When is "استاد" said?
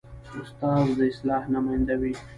0.39-0.87